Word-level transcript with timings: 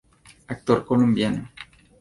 Actor 0.53 0.83
colombiano. 0.83 1.47